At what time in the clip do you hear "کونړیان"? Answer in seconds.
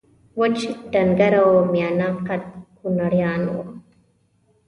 2.77-3.41